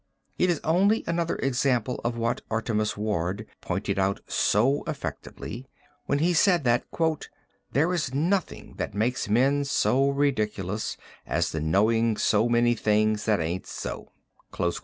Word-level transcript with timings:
It 0.39 0.49
is 0.49 0.59
only 0.63 1.03
another 1.05 1.35
example 1.35 2.01
of 2.03 2.17
what 2.17 2.41
Artemus 2.49 2.97
Ward 2.97 3.45
pointed 3.61 3.99
out 3.99 4.19
so 4.27 4.83
effectively 4.87 5.67
when 6.07 6.17
he 6.17 6.33
said 6.33 6.63
that 6.63 6.85
"there 7.73 7.93
is 7.93 8.11
nothing 8.11 8.73
that 8.77 8.95
makes 8.95 9.29
men 9.29 9.63
so 9.63 10.09
ridiculous 10.09 10.97
as 11.27 11.51
the 11.51 11.59
knowing 11.61 12.17
so 12.17 12.49
many 12.49 12.73
things 12.73 13.25
that 13.25 13.39
aint 13.41 13.67
so." 13.67 14.11